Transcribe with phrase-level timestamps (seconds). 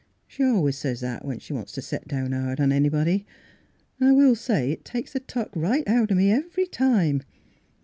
[0.25, 3.23] She always says that when she wants to set down hard on anybody.
[3.99, 7.21] An' I will say it takes the tuck right out o' me every time.